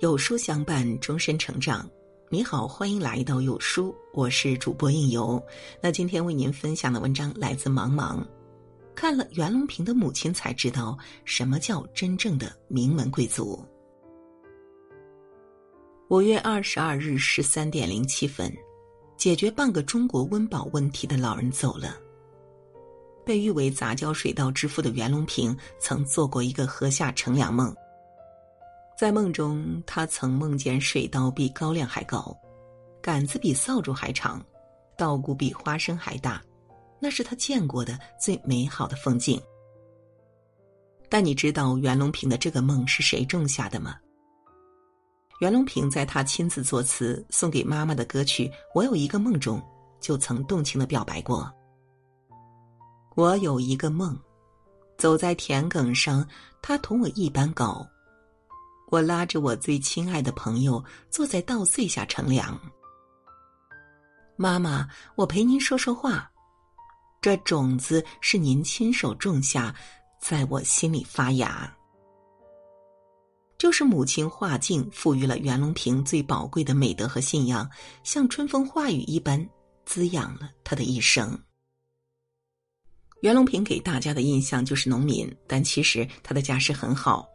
[0.00, 1.88] 有书相伴，终身成长。
[2.28, 5.42] 你好，欢迎来到有书，我是主播应由。
[5.80, 8.22] 那今天为您分享的文章来自茫茫。
[8.94, 13.64] 看了袁隆平的母亲，才知道什么叫真正的名门贵族。
[16.10, 18.54] 五月二十二日十三点零七分，
[19.16, 21.96] 解决半个中国温饱问题的老人走了。
[23.24, 27.74] 被誉为杂交水稻之父的袁隆平，曾做过一个禾下乘凉梦。
[28.96, 32.34] 在梦中，他曾梦见水稻比高粱还高，
[33.02, 34.42] 杆子比扫帚还长，
[34.96, 36.42] 稻谷比花生还大，
[36.98, 39.38] 那是他见过的最美好的风景。
[41.10, 43.96] 但你知道袁隆平的这个梦是谁种下的吗？
[45.40, 49.62] 袁隆平在他亲自作词送给妈妈的歌曲《我有一个梦》中，
[50.00, 51.52] 就曾动情的表白过
[53.14, 54.18] ：“我有一个梦，
[54.96, 56.26] 走在田埂上，
[56.62, 57.86] 他同我一般高。”
[58.88, 62.58] 我拉着我最亲爱的朋友坐在稻穗下乘凉。
[64.36, 66.30] 妈妈，我陪您说说话。
[67.20, 69.74] 这种子是您亲手种下，
[70.20, 71.74] 在我心里发芽。
[73.58, 77.68] 就是母亲华静赋予了袁隆平最宝贵的美德和信仰，
[78.04, 79.44] 像春风化雨一般
[79.86, 81.36] 滋养了他的一生。
[83.22, 87.26] 袁隆平给大家的印象就是农民，但其实他的家世很好。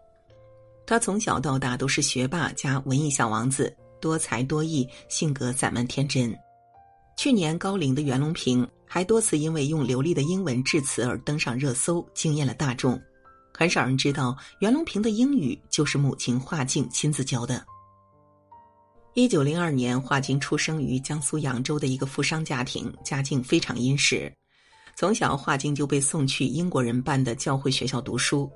[0.92, 6.38] 他从小到大都是学霸加文艺小王子，多才多艺，性格散漫天真。
[7.16, 13.02] 去年高龄的袁隆平还多次因为用流利的英文致辞而登上热搜，惊艳了大众。
[13.58, 17.64] 很少人知道，袁隆平的英语就是母亲华静亲自教的。
[19.14, 24.30] 一九零二年，华静出生于江苏扬州的一个富商家庭，家境非常殷实。
[24.98, 28.52] 从小，华静就被送去英国人办的教会学校读书。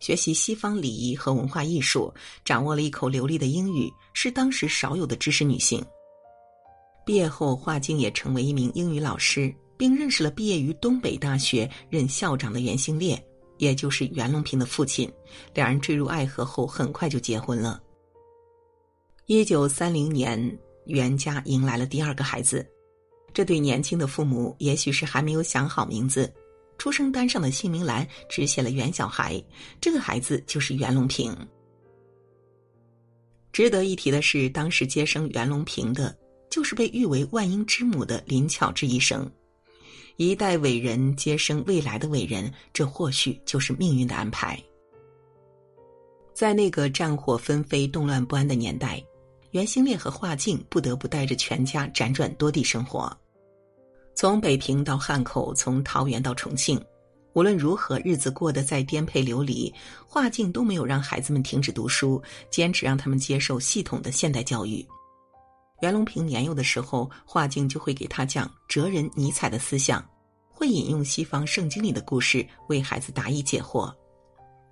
[0.00, 2.12] 学习西方礼仪和文化艺术，
[2.44, 5.84] 掌握了一口流利的英语，是当时少有的知识女性。
[7.06, 13.22] 毕业后，华静也成为一名英语老师，并认识了毕业于东北大学任校长的袁兴烈，
[13.58, 15.10] 也就是袁隆平的父亲。
[15.54, 17.80] 两人坠入爱河后，很快就结婚了。
[19.26, 22.66] 一九三零年，袁家迎来了第二个孩子，
[23.32, 26.32] 这对年轻的父母也许是还没有想好名字。
[26.80, 29.38] 出生单上的姓名栏只写了袁小孩，
[29.82, 31.36] 这个孩子就是袁隆平。
[33.52, 36.16] 值得一提的是，当时接生袁隆平的，
[36.48, 39.30] 就是被誉为万婴之母的林巧稚医生。
[40.16, 44.58] 一代伟人接生未来的伟人，这或许就是命运的安排。
[46.32, 49.04] 在那个战火纷飞、动乱不安的年代，
[49.50, 53.14] 袁兴烈和华静不得不带着全家辗转多地生活。
[54.20, 56.78] 从北平到汉口，从桃园到重庆，
[57.32, 59.74] 无论如何，日子过得再颠沛流离，
[60.06, 64.86] 华静都没有让孩子们停止读书，坚持让他们接受系统的现代教育。
[65.80, 70.06] 袁隆平年幼的时候，华静就会给他讲哲人尼采的思想，
[70.50, 73.90] 会引用西方圣经里的故事为孩子答疑解惑，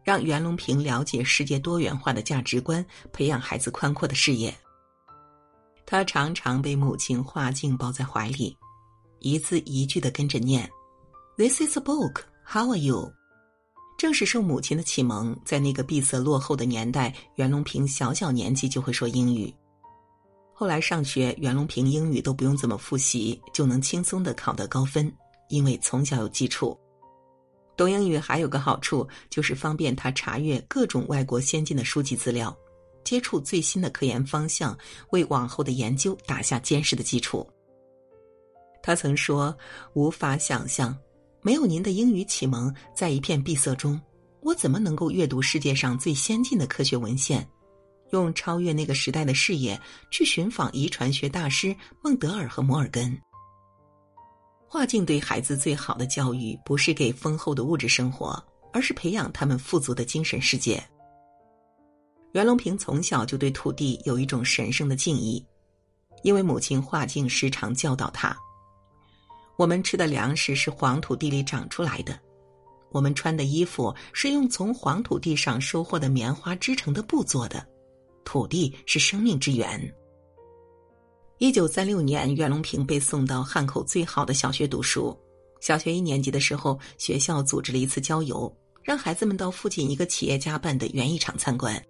[0.05, 2.85] 让袁隆平了解世界多元化的价值观，
[3.15, 4.55] 培养孩子宽阔的视野。
[5.87, 8.55] 他常常被母亲华静抱在怀里。
[9.21, 10.69] 一字一句的跟着念
[11.37, 12.23] ，This is a book.
[12.45, 13.13] How are you？
[13.99, 19.53] 正是受母亲的启蒙，在那个闭塞落后的年代，袁隆平小小年纪就会说英语。
[20.55, 25.13] 后来上学，袁隆平英语都不用怎么复习，就能轻松的考得高分，
[25.49, 26.79] 因为从小有基础。
[27.77, 32.57] 懂英语还有个好处，就是方便他查阅各种外国先进的书籍资料，
[33.05, 34.77] 接触最新的科研方向，
[35.11, 37.49] 为往后的研究打下坚实的基础。
[38.89, 39.55] 他曾说
[39.93, 40.97] ：“无法想象，
[41.43, 44.01] 没有您的英语启蒙，在一片闭塞中，
[44.41, 47.47] 我怎么能够阅读世界上最先进的科学文献，
[48.13, 49.79] 用超越那个时代的视野
[50.11, 53.15] 去寻访遗传学大师孟德尔和摩尔根。”
[54.67, 60.83] 华静对孩子最好的教育，不是给丰厚的物质生活，而是培养他们富足的精神世界。
[62.33, 65.45] 袁隆平从小就对土地有一种神圣的敬意，
[66.23, 68.35] 因为母亲华静时常教导他。
[69.59, 72.17] 我们吃的粮食是黄土地里长出来的，
[72.93, 77.67] 我们穿的衣服是用从黄土地上收获的棉花织成的布做的，
[78.25, 79.93] 土地是生命之源。
[81.39, 85.19] 一九三六年，袁隆平被送到汉口最好的小学读书。
[85.61, 91.85] 小学一年级的时候，学校组织了一次郊游，让孩子们到附近一个企业家办的园艺场参观。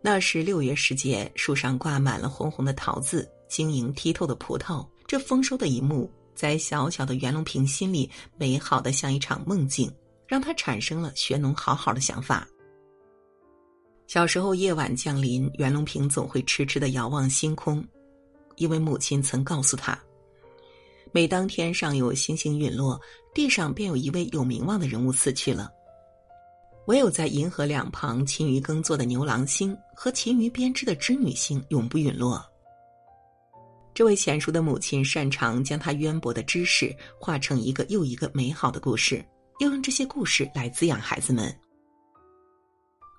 [0.00, 6.10] 那是六月时节，树上挂满了红红的桃子，晶莹剔透的葡萄，这丰收的一幕。
[6.34, 9.92] 在小小的袁隆平心里，美好的像一场梦境，
[10.26, 12.46] 让他产生了学农好好的想法。
[14.06, 17.82] 小时候夜晚降临，袁隆平总会痴痴的遥望星空，
[18.56, 19.98] 因为母亲曾告诉他，
[21.12, 23.00] 每当天上有星星陨落，
[23.34, 25.70] 地上便有一位有名望的人物死去了。
[26.86, 32.44] 唯有在银河两旁勤于耕作的牛郎星和勤于编织的织女星永不陨落。
[33.94, 39.24] 这位娴熟的母亲擅长将她渊博的知识化成一个又一个美好的故事，
[39.60, 41.54] 又用这些故事来滋养孩子们。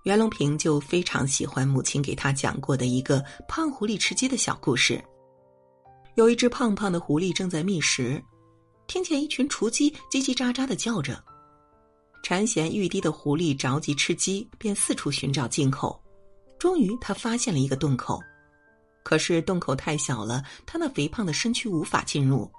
[0.04, 5.02] 袁隆平就非常喜欢母亲给他讲过的一个胖狐狸吃鸡的小故事。
[6.16, 8.22] 有一只胖胖的狐狸正在觅食，
[8.86, 11.24] 听见一群雏鸡叽叽喳喳的叫着。
[12.22, 16.02] 馋涎欲滴的狐狸着急吃鸡，便四处寻找进口。
[16.60, 18.20] 终于，他发现了一个洞口，
[19.04, 22.50] 可是洞口太小了，他那肥胖的身躯无法进入。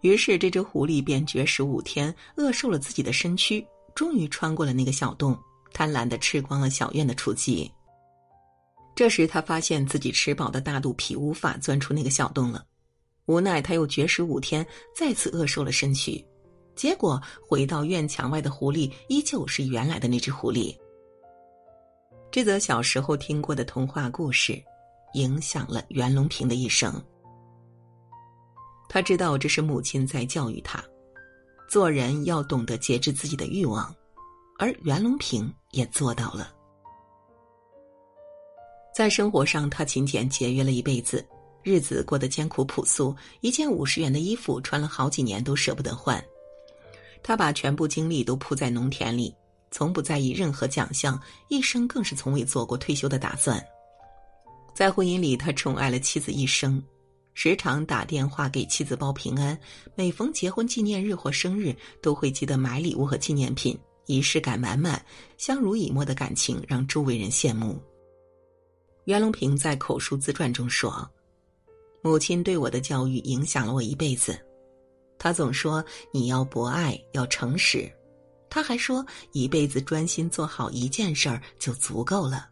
[0.00, 3.64] 于是，这只狐狸便绝食五天，饿瘦了自己的身躯，
[3.94, 5.38] 终于穿过了那个小洞，
[5.72, 7.70] 贪婪的吃光了小院的雏鸡。
[8.96, 12.64] 这时，他发现自己吃饱的大肚皮无法钻出那个小洞了，
[13.26, 14.66] 无奈他又绝食五天，
[14.96, 16.22] 再次饿瘦了身躯。
[16.74, 20.76] 结果回到院墙外的狐狸依旧是原来的那只狐狸。
[22.30, 24.60] 这则小时候听过的童话故事，
[25.14, 27.02] 影响了袁隆平的一生。
[28.88, 30.84] 他知道这是母亲在教育他，
[31.68, 33.94] 做人要懂得节制自己的欲望，
[34.58, 36.52] 而袁隆平也做到了。
[38.94, 41.26] 在生活上，他勤俭节约了一辈子，
[41.62, 46.22] 日子过得艰苦朴素，一件五十元的衣服穿了好几年都舍不得换。
[47.22, 49.34] 他把全部精力都扑在农田里，
[49.70, 51.18] 从不在意任何奖项，
[51.48, 53.64] 一生更是从未做过退休的打算。
[54.74, 56.82] 在婚姻里，他宠爱了妻子一生，
[57.34, 59.58] 时常打电话给妻子报平安，
[59.94, 65.04] 每逢结婚纪念日或生日，都会记得买礼物和纪念品，仪式感满满，
[65.36, 67.78] 相濡以沫的感情让周围人羡慕。
[69.04, 71.08] 袁隆平在口述自传中说
[72.02, 74.38] ：“母亲对我的教育影响了我一辈子。”
[75.18, 77.90] 他总说你要博爱，要诚实。
[78.48, 82.48] 他还说一辈子专心做好一件事儿就足够了。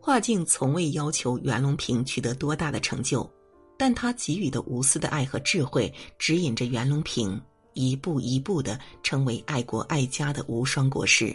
[0.00, 3.28] 华静从未要求袁隆平取得多大的成就，
[3.76, 7.40] 但他给予的无私的爱和智慧，指引着袁隆平
[7.74, 11.34] 一步一步的成为爱国爱家的无双国士。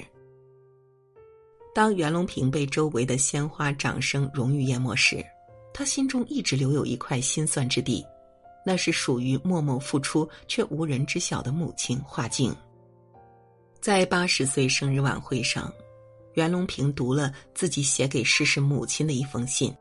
[1.75, 5.24] 当袁隆平被周围的鲜花、掌声、荣誉淹没时，
[5.74, 8.06] 他心中一直留有一块心酸之地。
[8.65, 12.56] 那是属于默默付出却无人知晓的母亲华静。
[13.81, 15.69] 在八十岁生日晚会上，
[16.33, 19.74] 袁隆平读了自己写给逝世母亲的一封信。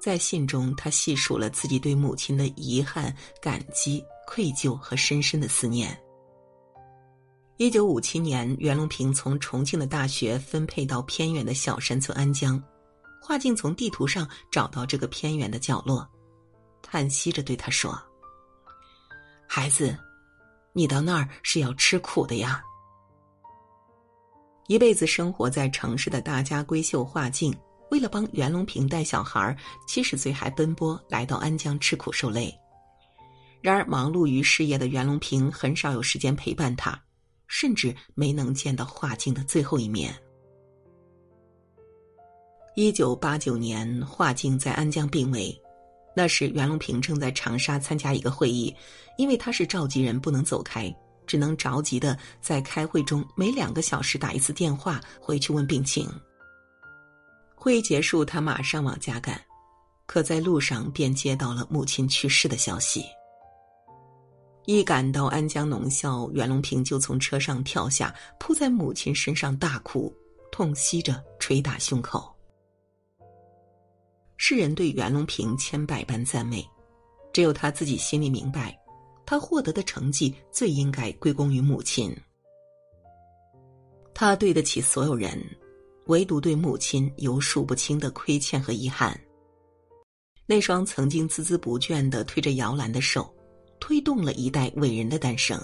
[0.00, 5.98] 在信中，他细数了自己对母亲的遗憾、感激、愧疚和深深的思念。
[7.56, 12.62] 一九五七年，袁隆平从重庆的大学分配到偏远的小山村安江，
[13.20, 16.08] 华静从地图上找到这个偏远的角落。
[16.80, 18.00] 叹息着对他说
[19.48, 19.98] ：“孩子，
[20.72, 22.62] 你到那儿是要吃苦的呀。”
[24.68, 27.56] 一辈子生活在城市的大家闺秀华静，
[27.90, 29.56] 为了帮袁隆平带小孩，
[29.86, 32.54] 七十岁还奔波来到安江吃苦受累。
[33.62, 37.02] 然而，忙碌于事业的袁隆平很少有时间陪伴他，
[37.46, 40.14] 甚至没能见到华静的最后一面。
[42.76, 45.58] 一九八九年，华静在安江病危。
[46.14, 48.76] 那时，袁隆平正在长沙参加一个会议，
[49.16, 50.94] 因为他是召集人，不能走开，
[51.28, 56.10] 只能着急的在开会中每两个小时打一次电话回去问病情。
[57.54, 59.40] 会议结束，他马上往家赶，
[60.06, 63.04] 可在路上便接到了母亲去世的消息。
[64.64, 70.14] 一赶到安江农校，袁隆平就从车上跳下，扑在母亲身上大哭，
[70.52, 72.32] 痛惜着捶打胸口。
[74.36, 76.64] 世人对袁隆平千百般赞美，
[77.32, 78.77] 只有他自己心里明白，
[79.30, 82.16] 他获得的成绩最应该归功于母亲。
[84.14, 85.38] 他对得起所有人，
[86.06, 89.20] 唯独对母亲有数不清的亏欠和遗憾。
[90.46, 93.30] 那双曾经孜孜不倦的推着摇篮的手，
[93.78, 95.60] 推动了一代伟人的诞生。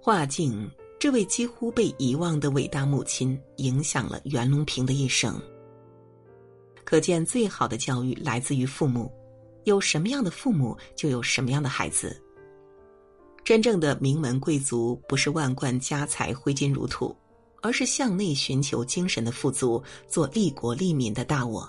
[0.00, 0.68] 华静
[0.98, 5.40] 这位几乎被遗忘的伟大母亲，影响了袁隆平的一生。
[6.82, 9.08] 可见，最好的教育来自于父母。
[9.64, 12.20] 有什么样的父母，就有什么样的孩子。
[13.44, 17.16] 真正的名门贵族，不是万贯家财挥金如土，
[17.60, 21.68] 而是向内寻求精神的富足，做利国利民的大我。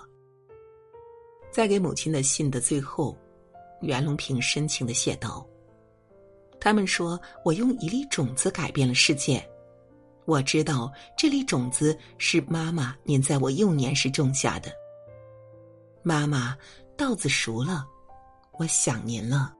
[1.50, 3.16] 在给母亲的信的最后，
[3.80, 5.46] 袁隆平深情的写道
[6.60, 9.44] ：“他们说我用一粒种子改变了世界，
[10.24, 14.70] 我知道这粒种子是妈妈您在我幼年时种下的。
[16.02, 16.56] 妈妈，
[16.96, 17.84] 稻子熟了，
[18.52, 19.52] 我想您了。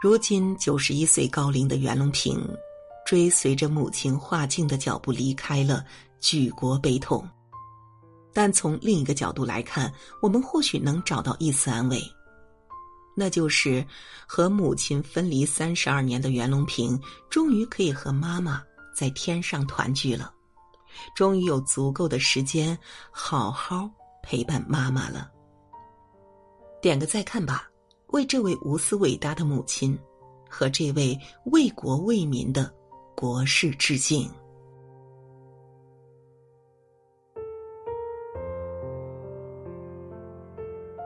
[0.00, 2.42] 如今九十一岁高龄的袁隆平，
[3.04, 5.84] 追随着母亲化境的脚步离开了，
[6.20, 7.28] 举国悲痛。
[8.32, 12.00] 但从另一个角度来看，我们或许能找到一丝安慰。
[13.14, 13.86] 那就是
[14.26, 18.62] 和母亲分离三十二年的袁隆平，终于可以和妈妈
[18.94, 20.32] 在天上团聚了，
[21.14, 22.78] 终于有足够的时间
[23.10, 23.88] 好好
[24.26, 25.30] 陪伴妈妈了。
[26.82, 27.70] 点个再看吧，
[28.08, 29.96] 为这位无私伟大的母亲
[30.50, 32.74] 和这位为国为民的
[33.14, 34.28] 国士致敬。